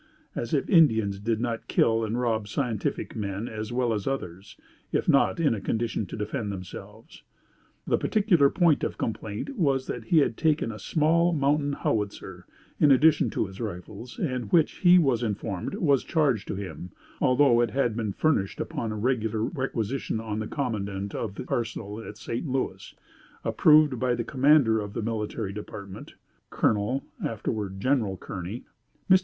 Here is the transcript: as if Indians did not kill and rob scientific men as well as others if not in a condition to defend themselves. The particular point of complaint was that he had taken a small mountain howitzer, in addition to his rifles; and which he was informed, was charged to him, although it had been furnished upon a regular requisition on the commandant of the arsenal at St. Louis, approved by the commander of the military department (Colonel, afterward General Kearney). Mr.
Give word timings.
as 0.35 0.51
if 0.51 0.67
Indians 0.67 1.19
did 1.19 1.39
not 1.39 1.67
kill 1.67 2.03
and 2.03 2.19
rob 2.19 2.47
scientific 2.47 3.15
men 3.15 3.47
as 3.47 3.71
well 3.71 3.93
as 3.93 4.07
others 4.07 4.57
if 4.91 5.07
not 5.07 5.39
in 5.39 5.53
a 5.53 5.61
condition 5.61 6.07
to 6.07 6.17
defend 6.17 6.51
themselves. 6.51 7.21
The 7.85 7.99
particular 7.99 8.49
point 8.49 8.83
of 8.83 8.97
complaint 8.97 9.55
was 9.59 9.85
that 9.85 10.05
he 10.05 10.17
had 10.17 10.37
taken 10.37 10.71
a 10.71 10.79
small 10.79 11.33
mountain 11.33 11.73
howitzer, 11.73 12.47
in 12.79 12.89
addition 12.89 13.29
to 13.29 13.45
his 13.45 13.61
rifles; 13.61 14.17
and 14.17 14.51
which 14.51 14.77
he 14.77 14.97
was 14.97 15.21
informed, 15.21 15.75
was 15.75 16.03
charged 16.03 16.47
to 16.47 16.55
him, 16.55 16.89
although 17.21 17.61
it 17.61 17.69
had 17.69 17.95
been 17.95 18.11
furnished 18.11 18.59
upon 18.59 18.91
a 18.91 18.95
regular 18.97 19.43
requisition 19.43 20.19
on 20.19 20.39
the 20.39 20.47
commandant 20.47 21.13
of 21.13 21.35
the 21.35 21.45
arsenal 21.47 22.01
at 22.01 22.17
St. 22.17 22.47
Louis, 22.49 22.95
approved 23.43 23.99
by 23.99 24.15
the 24.15 24.23
commander 24.23 24.79
of 24.79 24.93
the 24.93 25.03
military 25.03 25.53
department 25.53 26.15
(Colonel, 26.49 27.03
afterward 27.23 27.79
General 27.79 28.17
Kearney). 28.17 28.63
Mr. 29.07 29.19